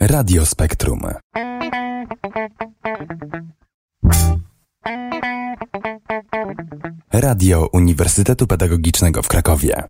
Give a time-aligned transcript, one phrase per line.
[0.00, 1.00] Radio Spektrum.
[7.12, 9.84] Radio Uniwersytetu Pedagogicznego w Krakowie.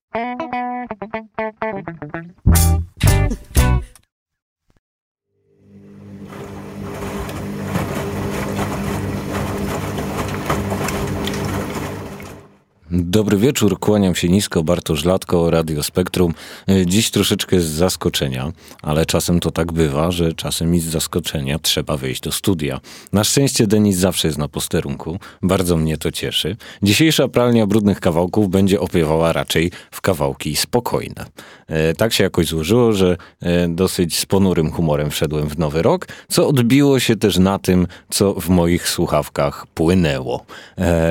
[13.13, 16.35] Dobry wieczór, kłaniam się nisko, Bartosz Latko, Radio Spektrum.
[16.69, 18.53] E, dziś troszeczkę z zaskoczenia,
[18.83, 22.81] ale czasem to tak bywa, że czasem i z zaskoczenia trzeba wejść do studia.
[23.13, 26.57] Na szczęście Denis zawsze jest na posterunku, bardzo mnie to cieszy.
[26.83, 31.27] Dzisiejsza pralnia brudnych kawałków będzie opiewała raczej w kawałki spokojne.
[31.67, 36.09] E, tak się jakoś złożyło, że e, dosyć z ponurym humorem wszedłem w nowy rok,
[36.29, 40.45] co odbiło się też na tym, co w moich słuchawkach płynęło.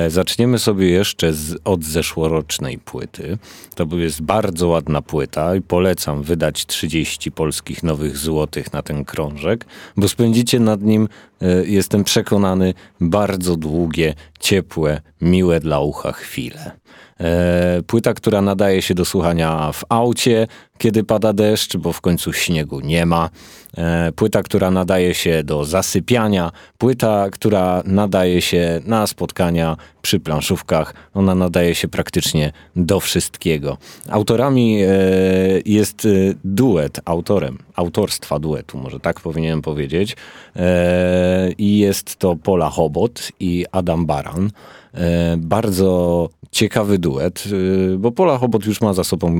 [0.08, 3.38] Zaczniemy sobie jeszcze z od zeszłorocznej płyty.
[3.74, 9.64] To jest bardzo ładna płyta i polecam wydać 30 polskich nowych złotych na ten krążek,
[9.96, 11.08] bo spędzicie nad nim,
[11.42, 16.70] e, jestem przekonany, bardzo długie, ciepłe, miłe dla ucha chwile.
[17.22, 20.46] E, płyta, która nadaje się do słuchania w aucie,
[20.78, 23.30] kiedy pada deszcz, bo w końcu śniegu nie ma.
[23.76, 26.52] E, płyta, która nadaje się do zasypiania.
[26.78, 30.94] Płyta, która nadaje się na spotkania przy planszówkach.
[31.14, 33.78] Ona nadaje się praktycznie do wszystkiego.
[34.08, 34.88] Autorami e,
[35.66, 36.08] jest
[36.44, 40.16] duet, autorem, autorstwa duetu, może tak powinienem powiedzieć.
[41.58, 44.50] I jest to Pola Hobot i Adam Baran.
[45.38, 47.44] Bardzo ciekawy duet,
[47.94, 49.34] y, bo Pola Chobot już ma za sobą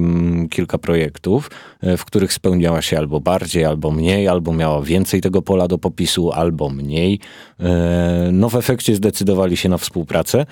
[0.50, 1.50] kilka projektów,
[1.84, 5.78] y, w których spełniała się albo bardziej, albo mniej, albo miała więcej tego pola do
[5.78, 7.20] popisu, albo mniej.
[7.60, 7.64] Y,
[8.32, 10.46] no w efekcie zdecydowali się na współpracę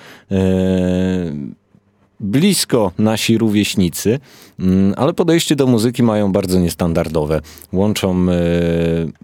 [2.19, 4.19] blisko nasi rówieśnicy,
[4.59, 7.41] mm, ale podejście do muzyki mają bardzo niestandardowe.
[7.73, 8.25] Łączą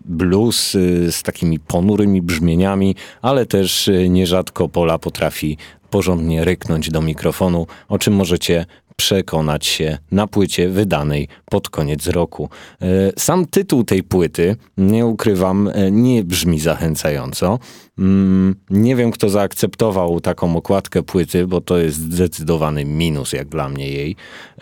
[0.06, 0.72] blues
[1.12, 5.58] z takimi ponurymi brzmieniami, ale też nierzadko Pola potrafi
[5.90, 8.66] porządnie ryknąć do mikrofonu, o czym możecie
[8.98, 12.50] przekonać się na płycie wydanej pod koniec roku.
[12.82, 12.86] E,
[13.18, 17.60] sam tytuł tej płyty, nie ukrywam, e, nie brzmi zachęcająco.
[18.00, 23.70] Mm, nie wiem, kto zaakceptował taką okładkę płyty, bo to jest zdecydowany minus, jak dla
[23.70, 24.16] mnie jej.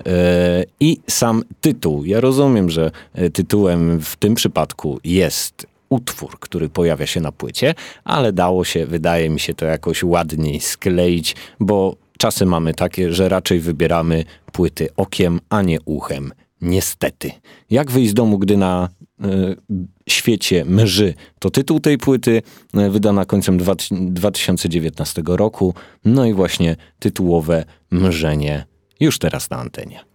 [0.06, 2.06] E, I sam tytuł.
[2.06, 2.92] Ja rozumiem, że
[3.34, 7.74] tytułem w tym przypadku jest utwór, który pojawia się na płycie,
[8.04, 13.30] ale dało się, wydaje mi się to jakoś ładniej skleić, bo czasy mamy takie, że
[13.30, 16.34] raczej wybieramy płyty okiem, a nie uchem.
[16.62, 17.32] Niestety.
[17.70, 18.90] Jak wyjść z domu, gdy na
[19.26, 19.56] y,
[20.10, 21.14] świecie mży?
[21.40, 22.42] To tytuł tej płyty,
[22.78, 23.58] y, wydana końcem
[23.92, 25.74] 2019 roku.
[26.06, 28.66] No i właśnie tytułowe mrzenie
[29.00, 30.15] już teraz na antenie.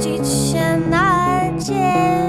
[0.00, 2.19] 几千难解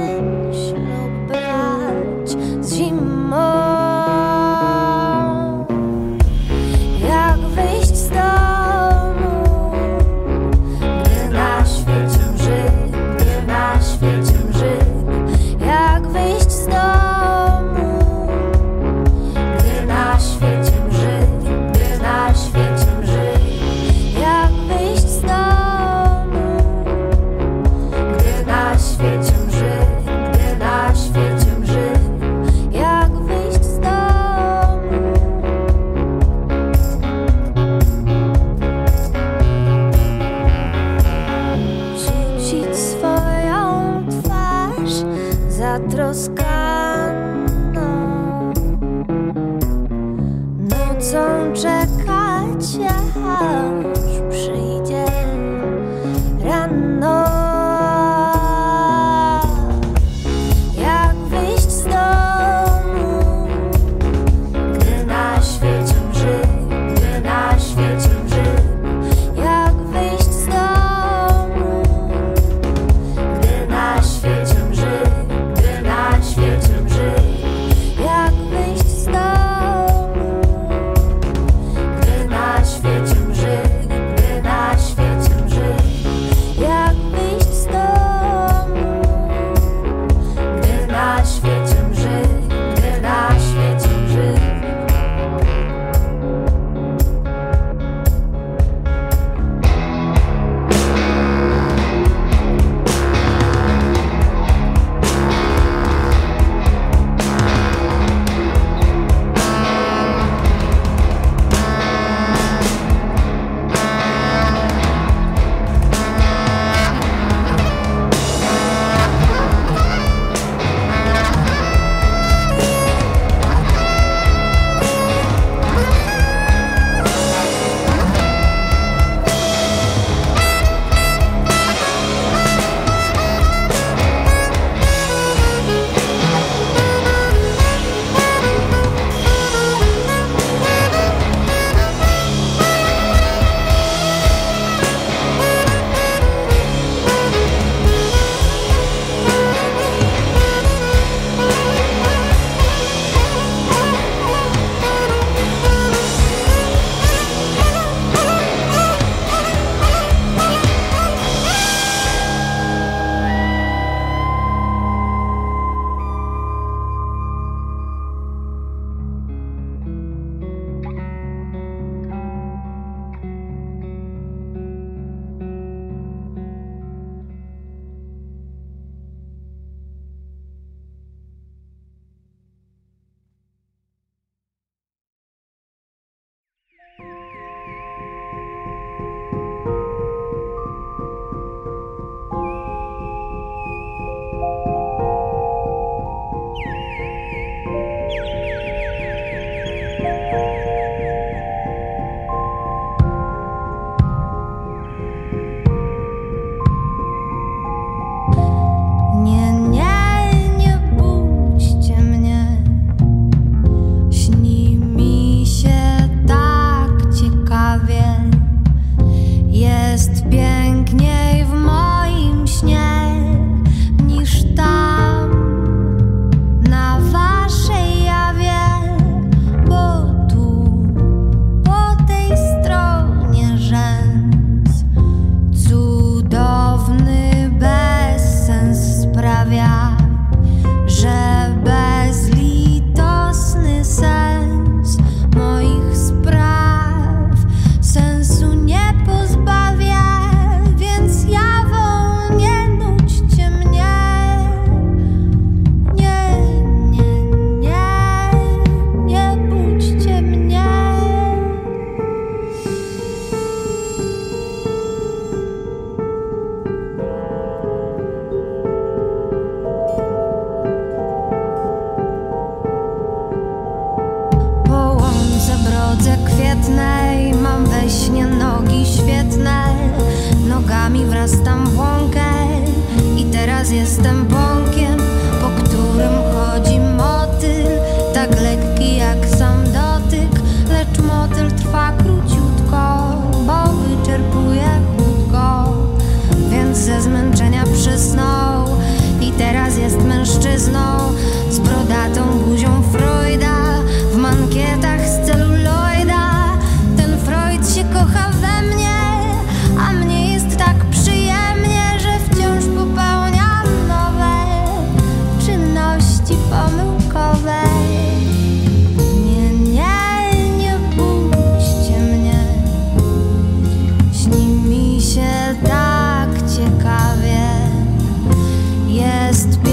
[329.42, 329.71] Jest piękniej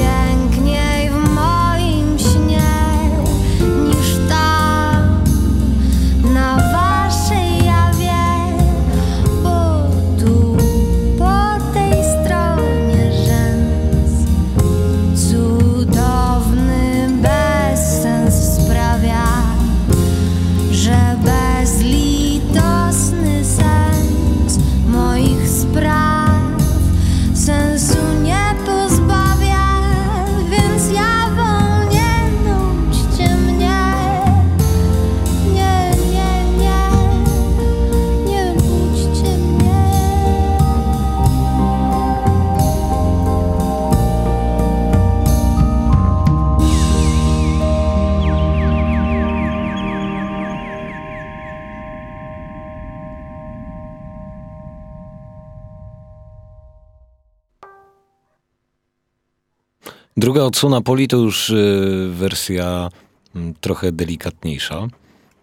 [60.39, 62.89] Druga odsłona Poli to już y, wersja
[63.37, 64.87] mm, trochę delikatniejsza.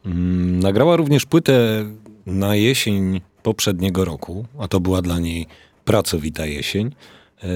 [0.05, 1.85] Mm, Nagrała również płytę
[2.25, 5.47] na jesień poprzedniego roku, a to była dla niej
[5.85, 6.95] pracowita jesień.
[7.43, 7.47] E,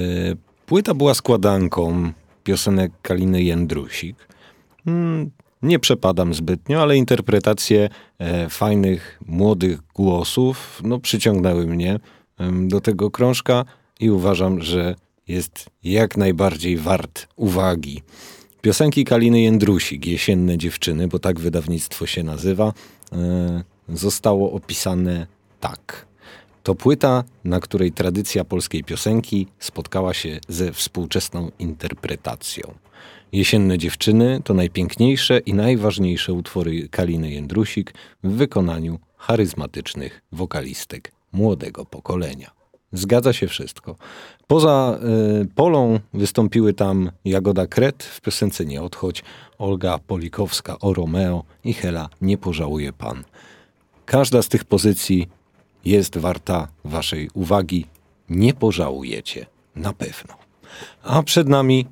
[0.65, 2.12] Płyta była składanką
[2.43, 4.27] piosenek Kaliny Jędrusik.
[4.88, 5.31] Mm,
[5.62, 12.00] Nie przepadam zbytnio, ale interpretacje e, fajnych, młodych głosów no, przyciągnęły mnie
[12.67, 13.65] do tego krążka
[14.00, 14.96] i uważam, że
[15.29, 18.01] jest jak najbardziej wart uwagi.
[18.62, 22.74] Piosenki Kaliny Jędrusik, Jesienne Dziewczyny, bo tak wydawnictwo się nazywa,
[23.12, 25.27] e, zostało opisane
[25.59, 26.05] tak.
[26.63, 32.74] To płyta, na której tradycja polskiej piosenki spotkała się ze współczesną interpretacją.
[33.31, 37.93] Jesienne Dziewczyny to najpiękniejsze i najważniejsze utwory Kaliny Jędrusik
[38.24, 42.59] w wykonaniu charyzmatycznych wokalistek młodego pokolenia.
[42.93, 43.96] Zgadza się wszystko.
[44.48, 45.00] Poza
[45.41, 49.24] y, Polą wystąpiły tam Jagoda Kret w piosence Nie odchodź,
[49.58, 53.24] Olga Polikowska o Romeo i Hela Nie pożałuje pan.
[54.05, 55.27] Każda z tych pozycji
[55.86, 57.86] jest warta waszej uwagi.
[58.29, 60.34] Nie pożałujecie, na pewno.
[61.03, 61.86] A przed nami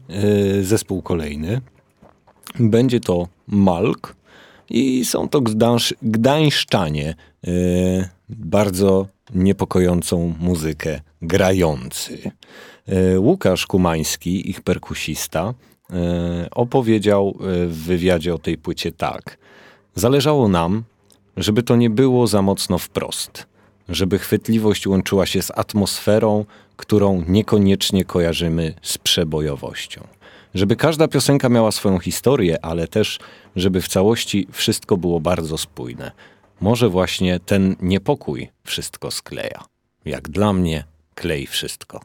[0.60, 1.62] y, zespół kolejny.
[2.60, 4.16] Będzie to Malk
[4.70, 7.16] i są to gdańsz, gdańszczanie,
[7.48, 12.32] y, bardzo niepokojącą muzykę grający.
[13.14, 15.54] Y, Łukasz Kumański, ich perkusista,
[15.90, 15.94] y,
[16.52, 19.38] opowiedział y, w wywiadzie o tej płycie tak.
[19.96, 20.84] Zależało nam,
[21.38, 23.48] żeby to nie było za mocno wprost,
[23.90, 26.46] żeby chwytliwość łączyła się z atmosferą,
[26.78, 30.08] którą niekoniecznie kojarzymy z przebojowością.
[30.54, 33.20] Żeby każda piosenka miała swoją historię, ale też,
[33.56, 36.12] żeby w całości wszystko było bardzo spójne.
[36.60, 39.64] Może właśnie ten niepokój wszystko skleja.
[40.06, 40.84] Jak dla mnie,
[41.16, 42.02] klei wszystko.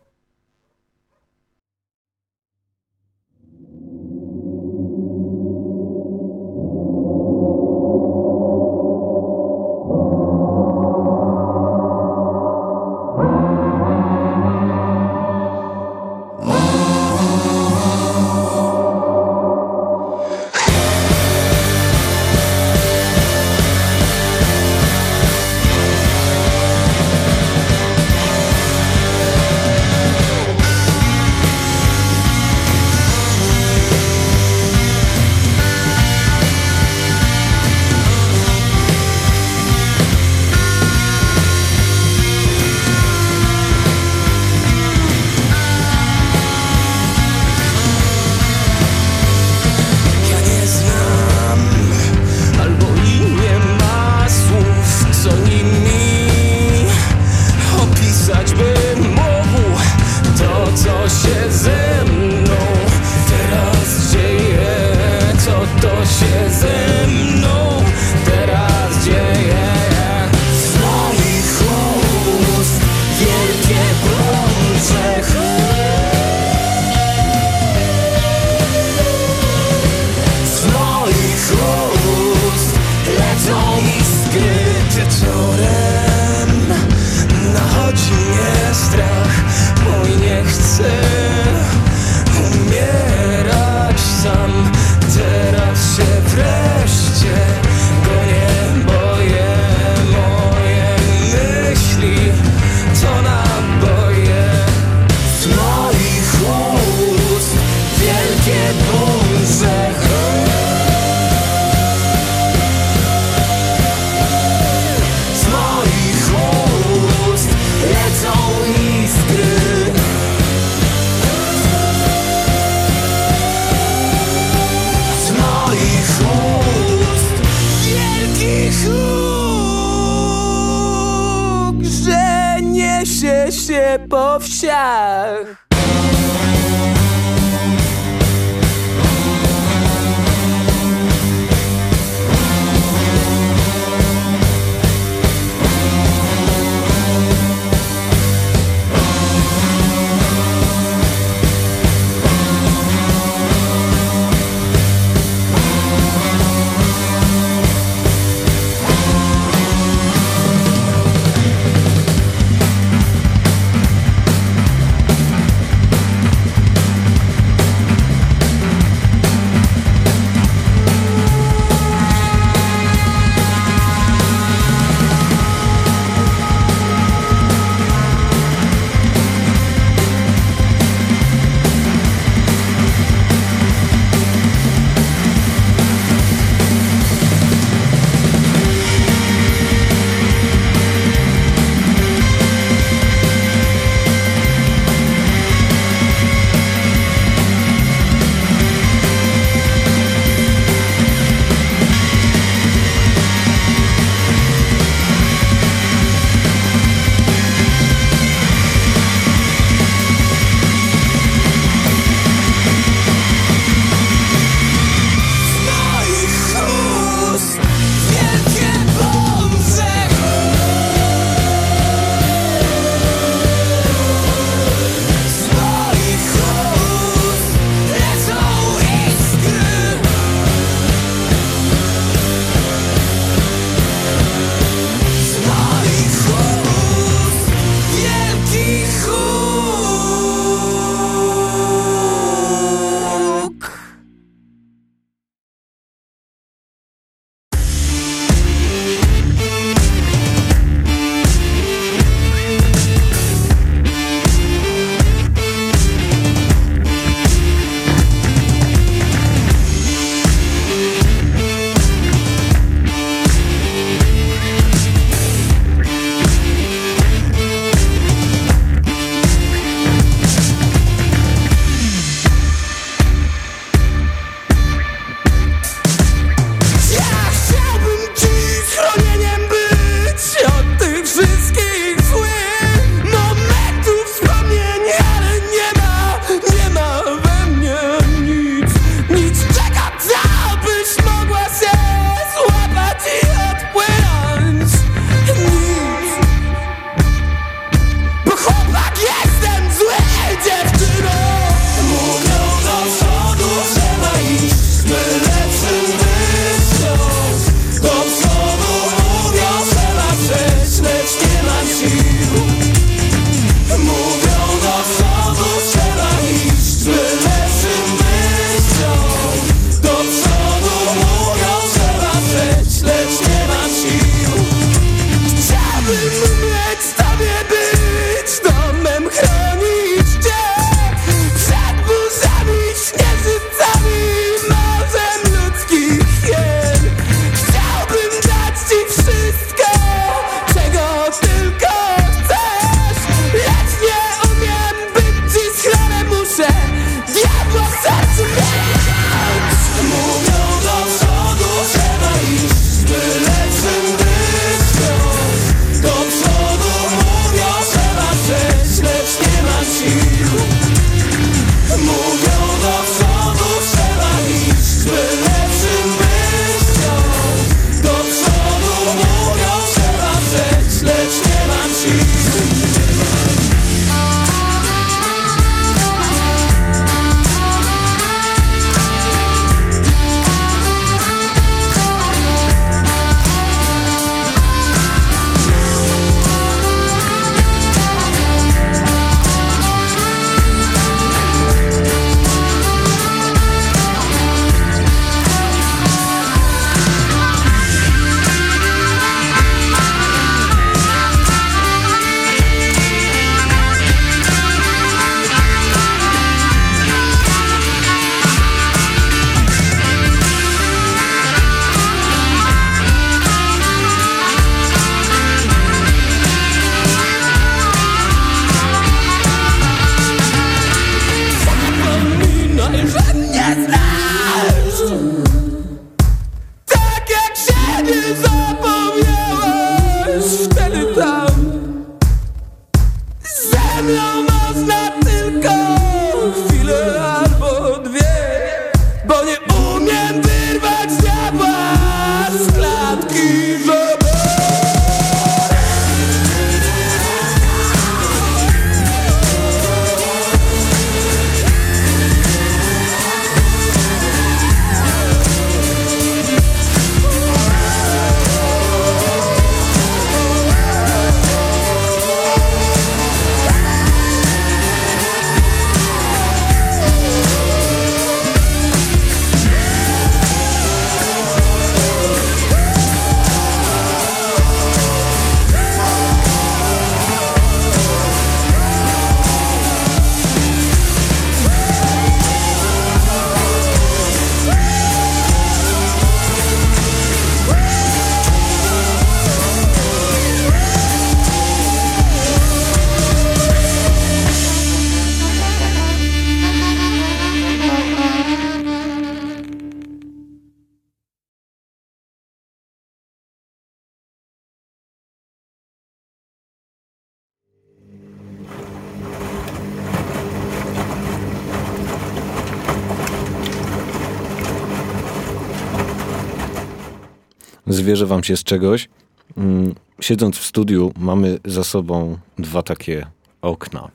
[517.72, 518.88] Zwierzę wam się z czegoś.
[519.36, 523.06] Mm, Siedząc w studiu, mamy za sobą dwa takie
[523.42, 523.90] okna.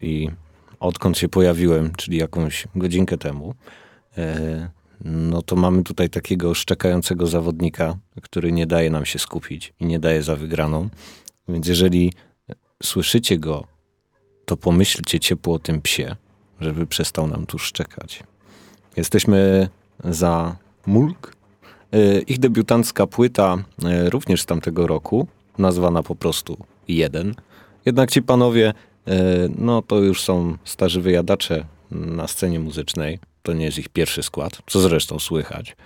[0.00, 0.30] I
[0.80, 3.54] odkąd się pojawiłem, czyli jakąś godzinkę temu,
[4.18, 4.68] e,
[5.04, 9.98] no to mamy tutaj takiego szczekającego zawodnika, który nie daje nam się skupić i nie
[9.98, 10.88] daje za wygraną.
[11.48, 12.12] Więc jeżeli
[12.82, 13.66] słyszycie go,
[14.44, 16.16] to pomyślcie ciepło o tym psie,
[16.60, 18.22] żeby przestał nam tu szczekać.
[18.96, 19.68] Jesteśmy
[20.04, 21.37] za Mulk.
[21.92, 25.26] E, Ich debiutancka płyta e, również z tamtego roku,
[25.58, 26.56] nazwana po prostu
[26.88, 27.34] Jeden.
[27.86, 28.74] Jednak ci panowie,
[29.06, 29.14] e,
[29.58, 33.18] no to już są starzy wyjadacze na scenie muzycznej.
[33.42, 35.76] To nie jest ich pierwszy skład, co zresztą słychać.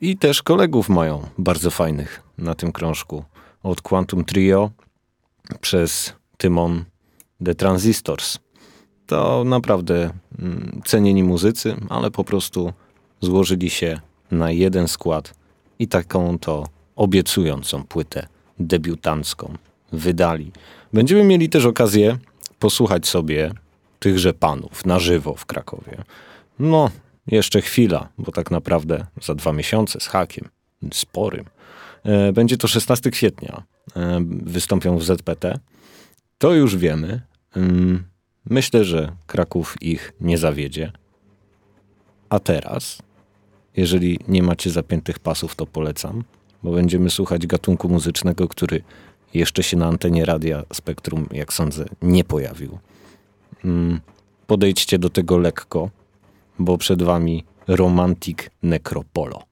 [0.00, 3.24] I też kolegów mają bardzo fajnych na tym krążku.
[3.62, 4.70] Od Quantum Trio
[5.60, 6.84] przez Tymon
[7.44, 8.38] The Transistors.
[9.06, 12.72] To naprawdę mm, cenieni muzycy, ale po prostu
[13.20, 15.34] złożyli się na jeden skład
[15.78, 18.26] i taką to obiecującą płytę
[18.58, 19.54] debiutancką
[19.92, 20.52] wydali.
[20.92, 22.18] Będziemy mieli też okazję
[22.58, 23.50] posłuchać sobie
[23.98, 26.04] tychże panów na żywo w Krakowie.
[26.58, 26.90] No,
[27.26, 30.48] jeszcze chwila, bo tak naprawdę za dwa miesiące z hakiem
[30.92, 31.44] sporym.
[32.04, 33.62] E, Będzie to 16 kwietnia.
[33.96, 35.58] E, Wystąpią w ZPT.
[36.38, 37.20] To już wiemy.
[37.56, 38.04] Ym,
[38.50, 40.92] Myślę, że Kraków ich nie zawiedzie.
[42.28, 42.98] A teraz,
[43.78, 46.24] jeżeli nie macie zapiętych pasów, to polecam,
[46.62, 48.82] bo będziemy słuchać gatunku muzycznego, który
[49.34, 52.78] jeszcze się na antenie radia Spektrum, jak sądzę, nie pojawił.
[53.64, 54.00] Ym,
[54.46, 55.90] Podejdźcie do tego lekko,
[56.58, 59.47] bo przed wami Romantic Necropolo.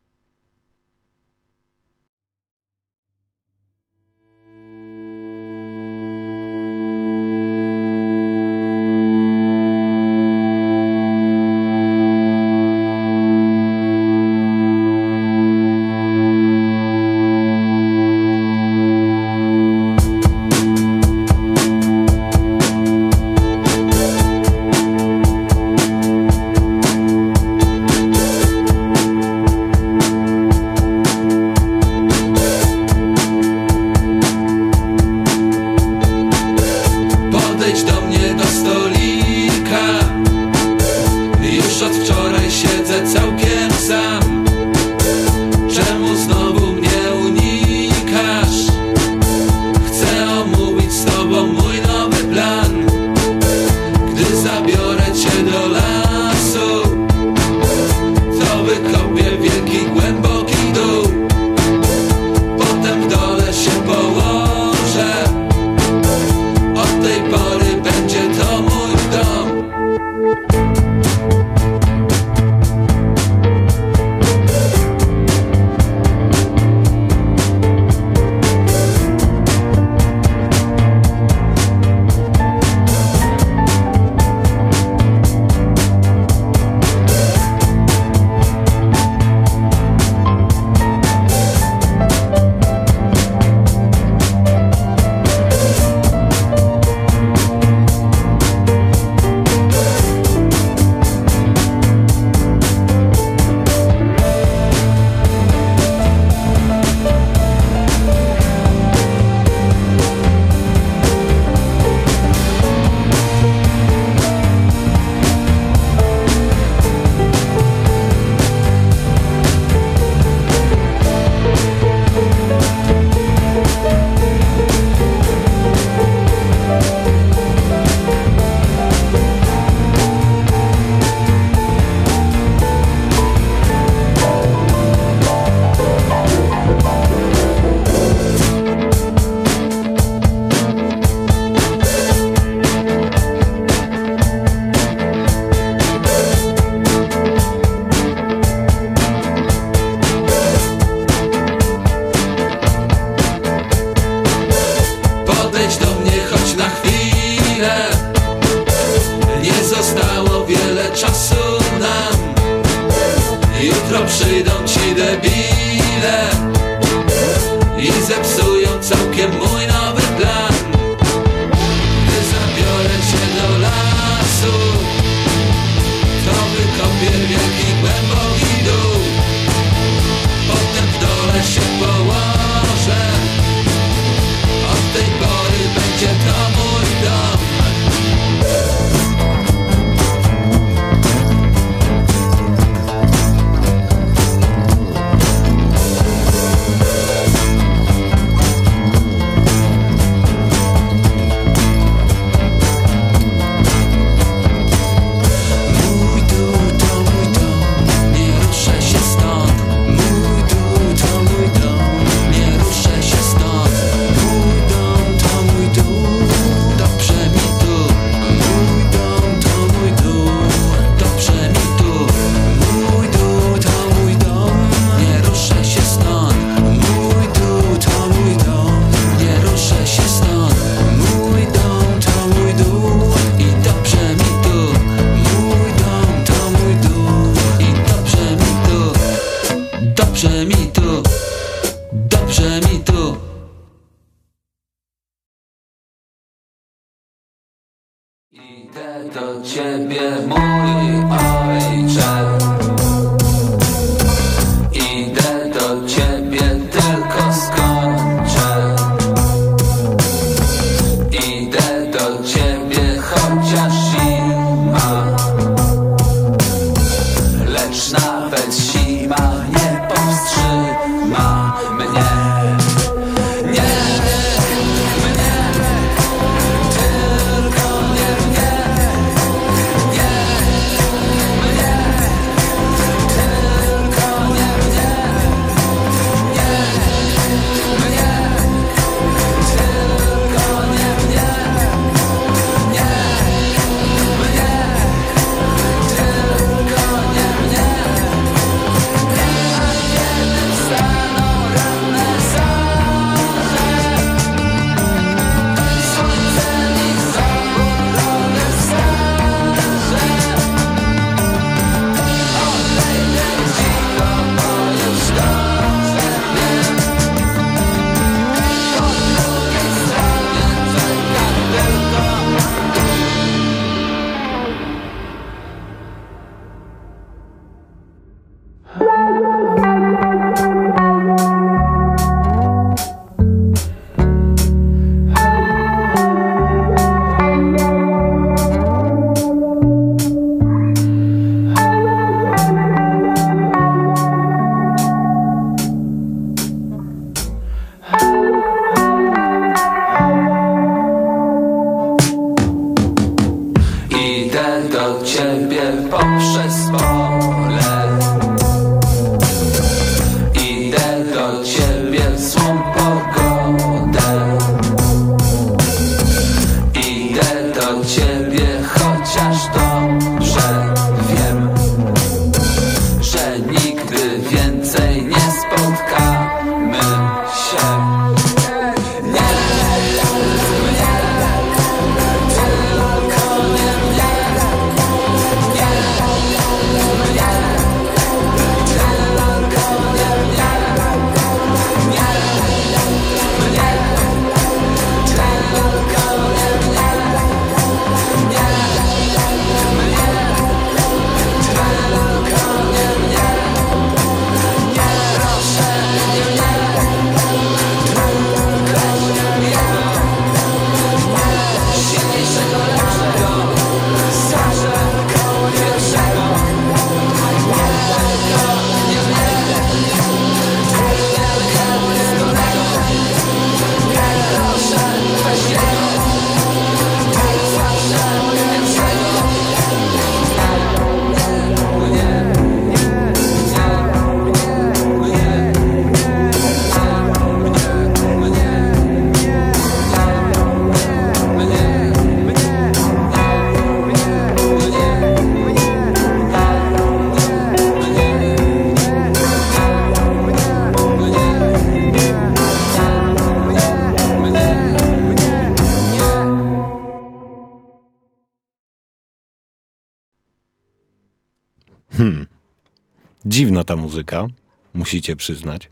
[463.57, 464.27] Dziwna ta muzyka,
[464.75, 465.71] musicie przyznać.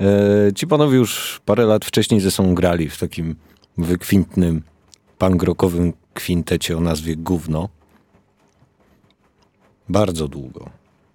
[0.00, 3.36] E, ci panowie już parę lat wcześniej ze sobą grali w takim
[3.78, 4.62] wykwintnym,
[5.18, 7.68] punk rockowym kwintecie o nazwie Gówno.
[9.88, 10.70] Bardzo długo.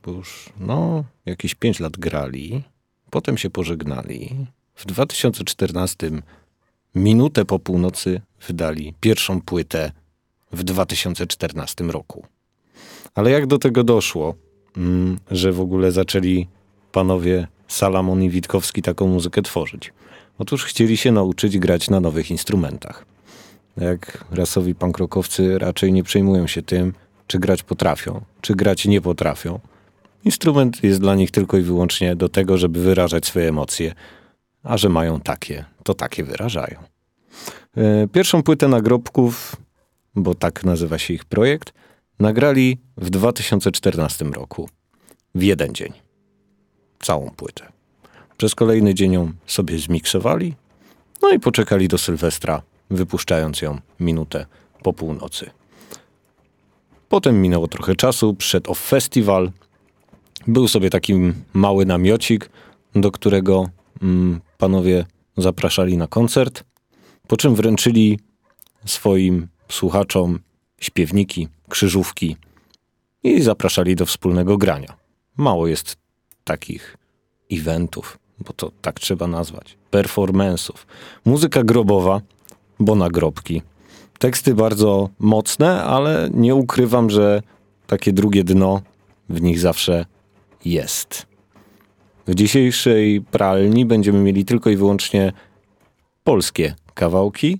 [0.05, 2.63] Bo już, no, jakieś pięć lat grali.
[3.09, 4.47] Potem się pożegnali.
[4.75, 6.11] W 2014,
[6.95, 9.91] minutę po północy, wydali pierwszą płytę
[10.51, 12.25] w 2014 roku.
[13.15, 14.35] Ale jak do tego doszło,
[15.31, 16.47] że w ogóle zaczęli
[16.91, 19.93] panowie Salamon i Witkowski taką muzykę tworzyć?
[20.39, 23.05] Otóż chcieli się nauczyć grać na nowych instrumentach.
[23.77, 26.93] Jak rasowi pankrokowcy raczej nie przejmują się tym,
[27.27, 29.59] czy grać potrafią, czy grać nie potrafią.
[30.25, 33.93] Instrument jest dla nich tylko i wyłącznie do tego, żeby wyrażać swoje emocje,
[34.63, 36.79] a że mają takie, to takie wyrażają.
[37.77, 39.55] E, Pierwszą płytę nagrobków,
[40.15, 41.73] bo tak nazywa się ich projekt,
[42.19, 44.69] nagrali w 2014 roku.
[45.35, 45.93] W jeden dzień.
[46.99, 47.71] Całą płytę.
[48.37, 50.55] Przez kolejny dzień ją sobie zmiksowali,
[51.21, 54.45] no i poczekali do Sylwestra, wypuszczając ją minutę
[54.83, 55.49] po północy.
[57.09, 59.51] Potem minęło trochę czasu, przyszedł off festiwal.
[60.47, 61.13] Był sobie taki
[61.53, 62.49] mały namiocik,
[62.95, 63.69] do którego
[64.01, 65.05] mm, panowie
[65.37, 66.63] zapraszali na koncert,
[67.27, 68.19] po czym wręczyli
[68.85, 70.39] swoim słuchaczom
[70.79, 72.37] śpiewniki, krzyżówki
[73.23, 74.93] i zapraszali do wspólnego grania.
[75.37, 75.97] Mało jest
[76.43, 76.97] takich
[77.51, 80.85] eventów, bo to tak trzeba nazwać, performance'ów.
[81.25, 82.21] Muzyka grobowa,
[82.79, 83.61] bo nagrobki.
[84.19, 87.41] Teksty bardzo mocne, ale nie ukrywam, że
[87.87, 88.81] takie drugie dno
[89.29, 90.05] w nich zawsze
[90.65, 91.25] jest.
[92.27, 95.33] W dzisiejszej pralni będziemy mieli tylko i wyłącznie
[96.23, 97.57] polskie kawałki,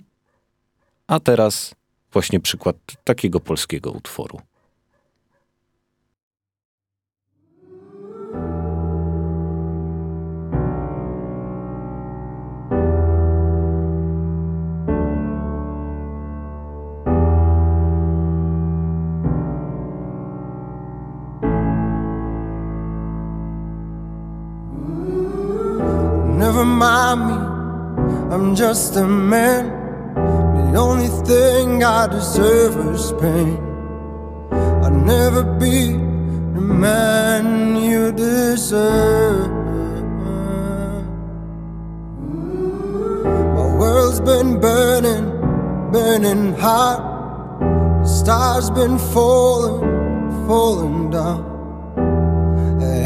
[1.06, 1.74] a teraz
[2.12, 4.40] właśnie przykład takiego polskiego utworu.
[26.38, 29.79] Never mind me, I'm just a man.
[30.70, 33.58] The only thing I deserve is pain.
[34.52, 35.88] I'll never be
[36.54, 39.50] the man you deserve.
[43.56, 45.26] My world's been burning,
[45.90, 47.00] burning hot.
[48.02, 49.80] The stars been falling,
[50.46, 51.50] falling down.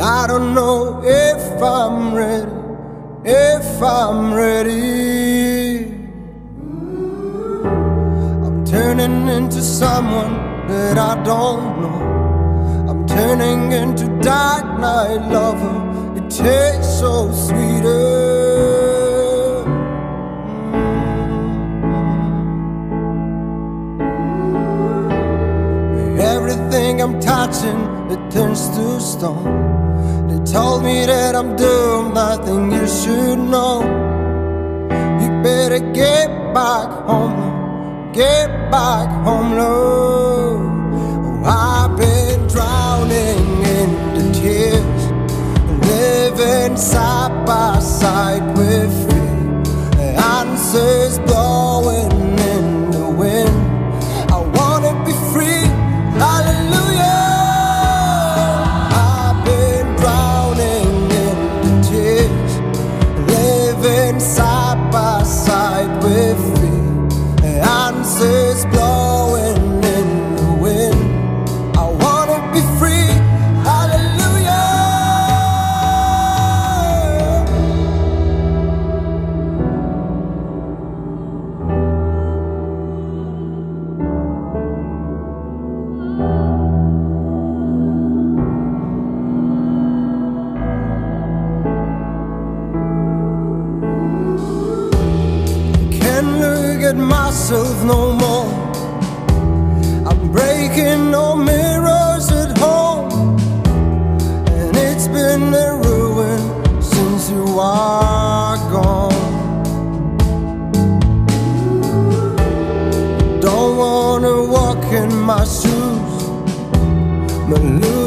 [0.02, 2.52] I don't know if I'm ready,
[3.24, 5.93] if I'm ready.
[8.74, 10.34] Turning into someone
[10.66, 12.00] that I don't know.
[12.90, 15.76] I'm turning into dark night lover.
[16.18, 18.34] It tastes so sweeter.
[24.42, 26.18] Mm.
[26.18, 30.26] Everything I'm touching, it turns to stone.
[30.26, 33.82] They told me that I'm doomed, nothing you should know.
[35.20, 37.43] You better get back home,
[38.14, 40.60] get back home, love.
[41.26, 45.02] Oh, I've been drowning in the tears,
[45.88, 50.14] living side by side with fear.
[50.16, 51.43] Answers blowing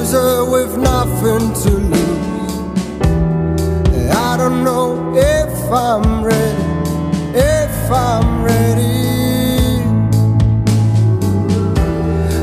[0.07, 2.53] loser with nothing to lose.
[4.15, 6.63] I don't know if I'm ready,
[7.35, 9.81] if I'm ready.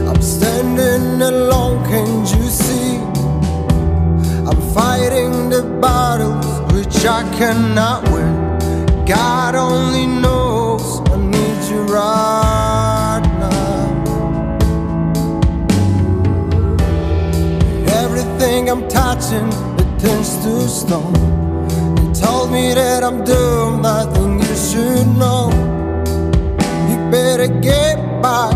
[0.09, 2.97] I'm standing alone, can't you see?
[4.49, 9.07] I'm fighting the battles which I cannot win.
[9.07, 10.14] God only
[18.75, 19.47] I'm touching,
[19.79, 21.13] it turns to stone.
[21.95, 25.51] They told me that I'm doomed, nothing you should know.
[26.89, 28.54] You better get back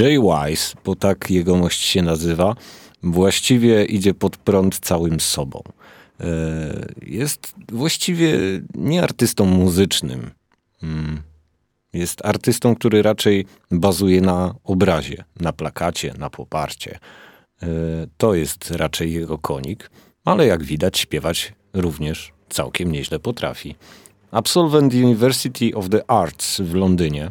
[0.00, 2.54] Jay Wise, bo tak jegomość się nazywa,
[3.02, 5.62] właściwie idzie pod prąd całym sobą.
[6.20, 6.26] E,
[7.02, 8.38] Jest właściwie
[8.74, 10.30] nie artystą muzycznym.
[10.82, 11.22] Mm.
[11.92, 16.98] Jest artystą, który raczej bazuje na obrazie, na plakacie, na poparcie.
[17.62, 17.66] E,
[18.16, 19.90] To jest raczej jego konik,
[20.24, 23.74] ale jak widać, śpiewać również całkiem nieźle potrafi.
[24.30, 27.30] Absolwent University of the Arts w Londynie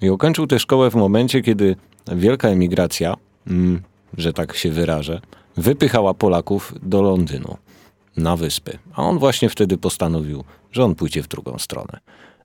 [0.00, 1.76] i ukończył tę szkołę w momencie, kiedy
[2.12, 3.82] wielka emigracja, mm,
[4.18, 5.20] że tak się wyrażę,
[5.56, 7.56] wypychała Polaków do Londynu,
[8.16, 8.78] na wyspy.
[8.94, 11.98] A on właśnie wtedy postanowił, że on pójdzie w drugą stronę.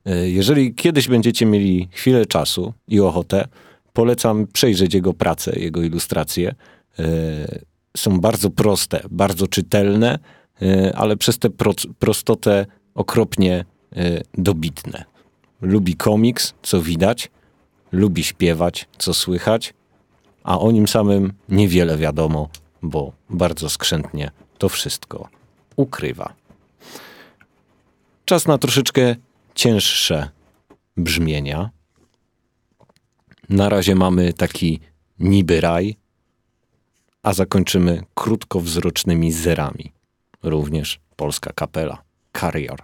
[0.06, 3.48] E, Jeżeli kiedyś będziecie mieli chwilę czasu i ochotę,
[3.94, 6.56] polecam przejrzeć jego pracę, jego ilustracje.
[7.00, 7.06] E,
[7.98, 10.20] Są bardzo proste, bardzo czytelne,
[10.62, 13.66] e, ale przez tę pro, prostotę okropnie
[14.38, 15.06] dobitne.
[15.62, 17.32] Lubi komiks, co widać,
[17.92, 19.74] lubi śpiewać, co słychać,
[20.44, 22.50] a o nim samym niewiele wiadomo,
[22.82, 25.30] bo bardzo skrzętnie to wszystko
[25.76, 26.34] ukrywa.
[28.26, 29.16] Czas na troszeczkę
[29.56, 30.30] cięższe
[30.98, 31.70] brzmienia.
[33.50, 34.80] Na razie mamy taki
[35.20, 35.96] niby raj,
[37.24, 39.92] a zakończymy krótkowzrocznymi zerami.
[40.44, 42.04] Również polska kapela
[42.40, 42.80] Carrier.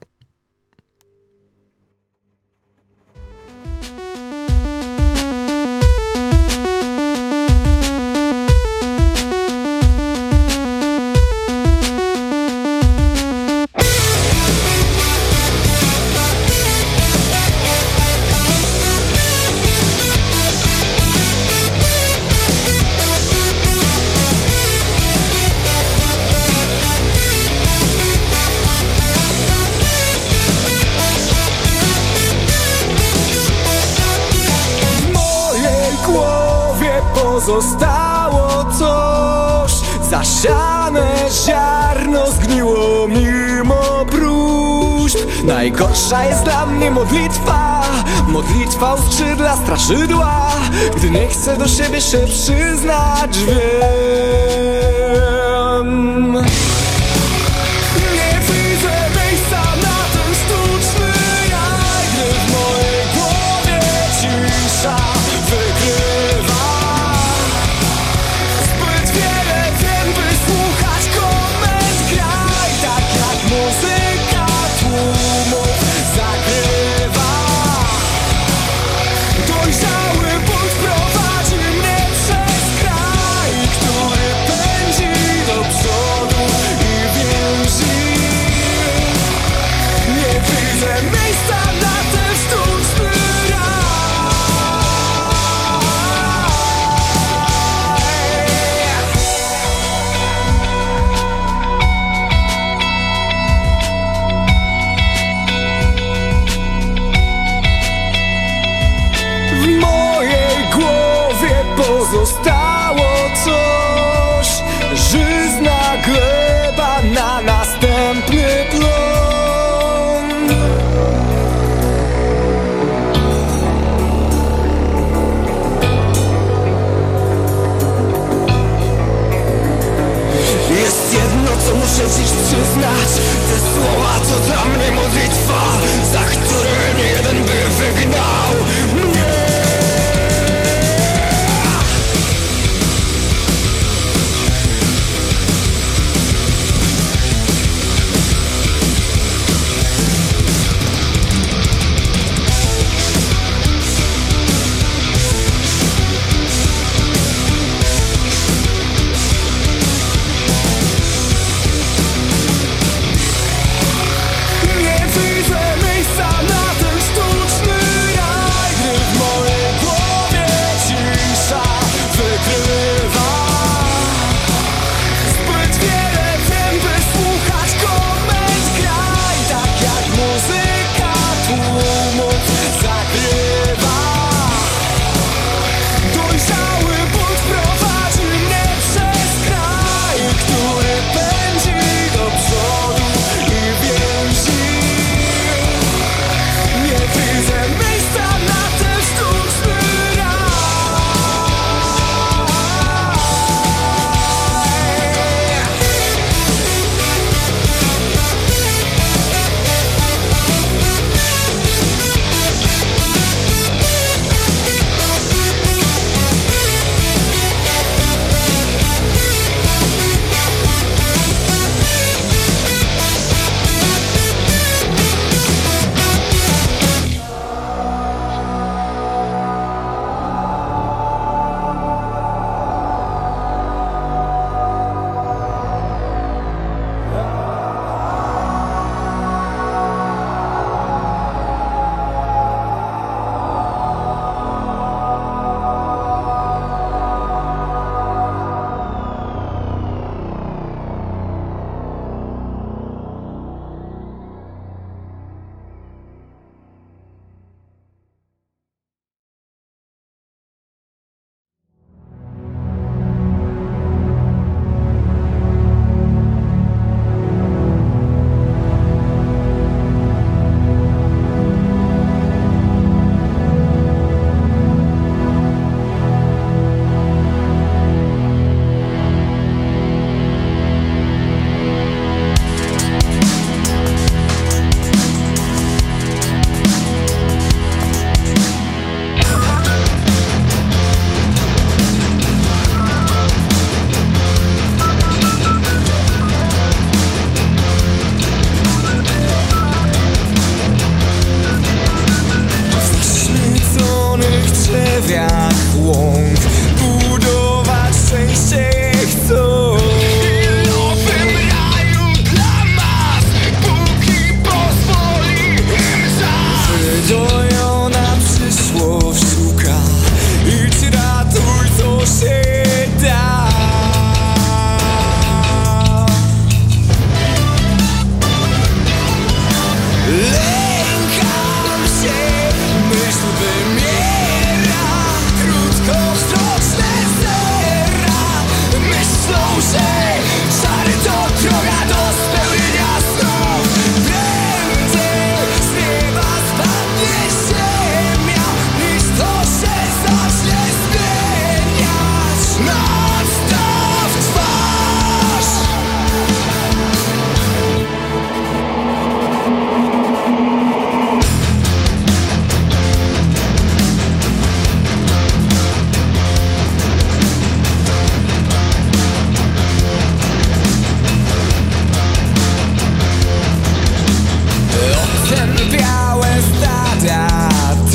[37.46, 39.72] Pozostało coś.
[40.10, 41.12] Zasiane
[41.46, 45.18] ziarno zgniło mimo próśb.
[45.44, 47.84] Najgorsza jest dla mnie modlitwa.
[48.28, 50.52] Modlitwa u skrzydła straszydła
[50.98, 54.76] Gdy nie chcę do siebie się przyznać Wiem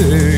[0.09, 0.30] day.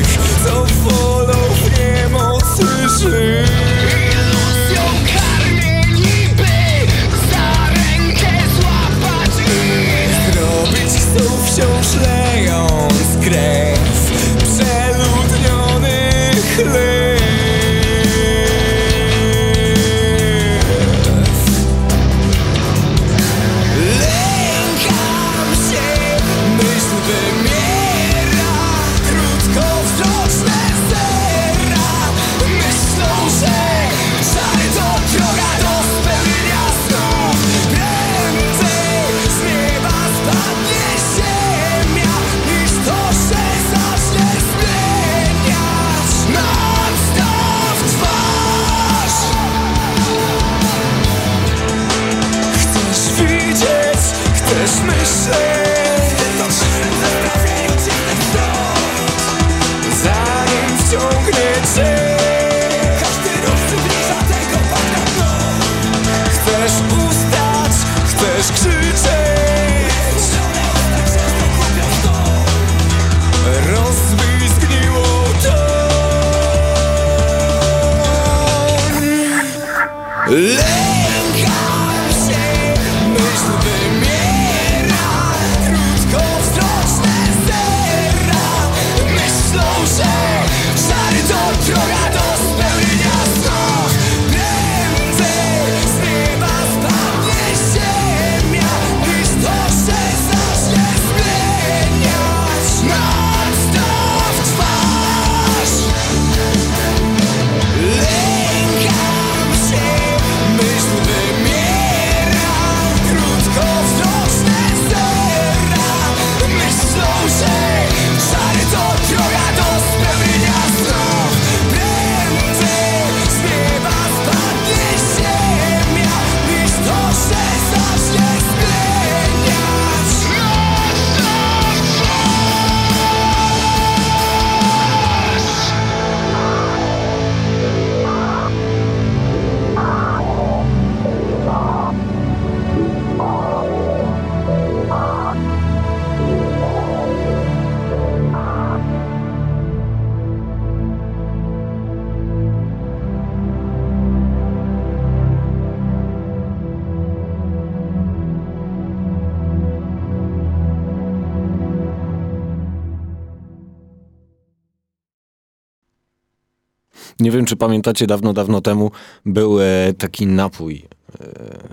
[167.23, 168.91] Nie wiem, czy pamiętacie, dawno, dawno temu
[169.25, 170.83] był e, taki napój.
[171.19, 171.67] E,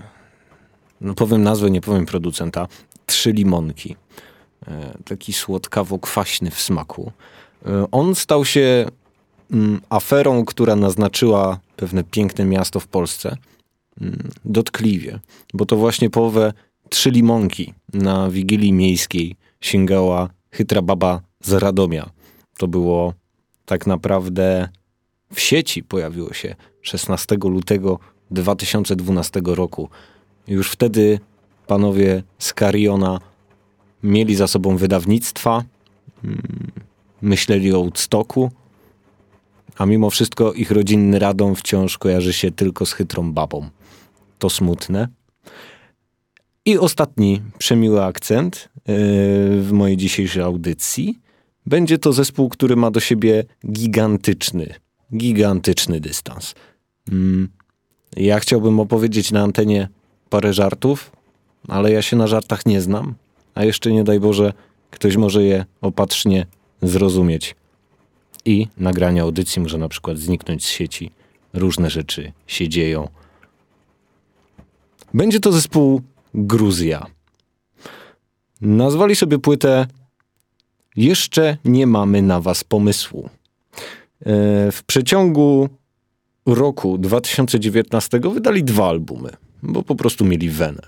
[1.01, 2.67] no powiem nazwę, nie powiem producenta.
[3.05, 3.95] Trzy limonki.
[4.67, 7.11] E, taki słodkawo-kwaśny w smaku.
[7.91, 8.85] On stał się
[9.51, 13.37] mm, aferą, która naznaczyła pewne piękne miasto w Polsce.
[14.01, 15.19] Mm, dotkliwie,
[15.53, 16.53] bo to właśnie połowę
[16.89, 22.09] trzy limonki na Wigilii Miejskiej sięgała chytra baba z Radomia.
[22.57, 23.13] To było
[23.65, 24.69] tak naprawdę
[25.33, 27.99] w sieci pojawiło się 16 lutego
[28.31, 29.89] 2012 roku.
[30.47, 31.19] Już wtedy
[31.67, 33.19] panowie z Cariona
[34.03, 35.63] mieli za sobą wydawnictwa,
[36.23, 36.41] mm,
[37.21, 38.51] myśleli o Woodstocku,
[39.77, 43.69] a mimo wszystko ich rodzinny Radom wciąż kojarzy się tylko z chytrą babą.
[44.39, 45.07] To smutne.
[46.65, 48.93] I ostatni przemiły akcent yy,
[49.61, 51.19] w mojej dzisiejszej audycji.
[51.65, 54.73] Będzie to zespół, który ma do siebie gigantyczny,
[55.17, 56.55] gigantyczny dystans.
[57.11, 57.49] Mm,
[58.17, 59.89] Ja chciałbym opowiedzieć na antenie
[60.29, 61.11] parę żartów,
[61.67, 63.15] ale ja się na żartach nie znam,
[63.55, 64.53] a jeszcze nie daj Boże,
[64.91, 66.45] ktoś może je opatrznie
[66.81, 67.55] zrozumieć.
[68.45, 71.11] I nagranie audycji może na przykład zniknąć z sieci.
[71.53, 73.07] Różne rzeczy się dzieją.
[75.13, 76.01] Będzie to zespół
[76.33, 77.05] Gruzja.
[78.61, 79.87] Nazwali sobie płytę
[80.95, 83.29] Jeszcze nie mamy na was pomysłu.
[84.25, 85.69] E, W przeciągu
[86.45, 89.29] roku 2019 wydali dwa albumy,
[89.63, 90.81] bo po prostu mieli wenę.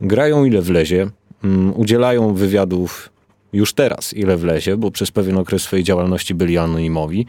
[0.00, 1.06] Grają ile wlezie,
[1.44, 3.10] mm, udzielają wywiadów
[3.52, 7.26] już teraz ile wlezie, bo przez pewien okres swojej działalności byli anonimowi.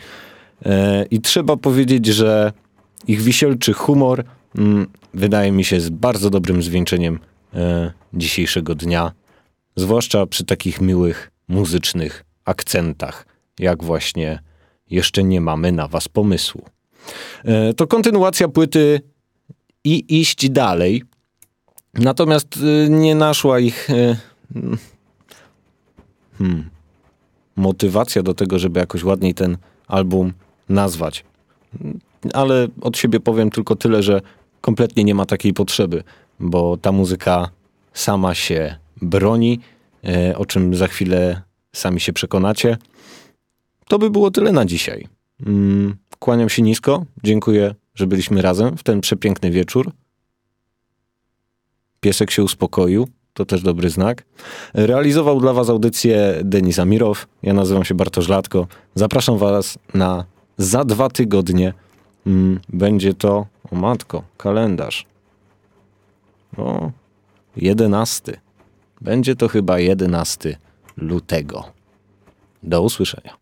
[0.66, 2.54] E, I trzeba powiedzieć, że
[3.08, 4.24] ich wisielczy humor
[4.58, 7.20] mm, wydaje mi się z bardzo dobrym zwieńczeniem
[7.54, 9.12] e, dzisiejszego dnia,
[9.76, 13.26] zwłaszcza przy takich miłych muzycznych akcentach,
[13.60, 14.40] jak właśnie
[14.90, 16.62] jeszcze nie mamy na was pomysłu.
[17.46, 19.02] E, To kontynuacja płyty
[19.84, 21.04] i iść dalej.
[21.94, 24.18] Natomiast e, nie naszła ich e,
[24.56, 24.78] mm,
[26.38, 26.70] hmm,
[27.56, 30.34] motywacja do tego, żeby jakoś ładniej ten album
[30.70, 31.26] nazwać.
[32.34, 34.22] Ale od siebie powiem tylko tyle, że
[34.62, 36.04] kompletnie nie ma takiej potrzeby,
[36.40, 37.50] bo ta muzyka
[37.94, 39.60] sama się broni,
[40.36, 41.42] o czym za chwilę
[41.74, 42.78] sami się przekonacie.
[43.90, 45.08] To by było tyle na dzisiaj.
[45.46, 47.06] Mm, Kłaniam się nisko.
[47.24, 49.92] Dziękuję, że byliśmy razem w ten przepiękny wieczór.
[52.00, 53.08] Piesek się uspokoił.
[53.34, 54.26] To też dobry znak.
[54.74, 57.28] Realizował dla Was audycję Denis Amirow.
[57.44, 58.68] Ja nazywam się Bartosz Latko.
[58.96, 60.26] Zapraszam Was na
[60.58, 61.74] za dwa tygodnie.
[62.28, 65.06] Mm, Będzie to, o matko, kalendarz.
[66.58, 66.92] O,
[67.56, 68.40] 11.
[69.02, 70.58] Będzie to chyba 11
[70.98, 71.64] lutego.
[72.64, 73.39] Do usłyszenia.